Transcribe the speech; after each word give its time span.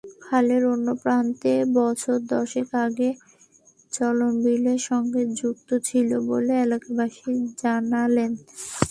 খালের 0.21 0.63
অন্য 0.73 0.87
প্রান্ত 1.03 1.41
বছর 1.77 2.15
দশেক 2.31 2.69
আগেও 2.85 3.13
চলনবিলের 3.91 4.79
সঙ্গে 4.89 5.21
যুক্ত 5.39 5.69
ছিল 5.87 6.09
বলে 6.29 6.53
এলাকাবাসী 6.65 7.31
জানালেন। 7.61 8.31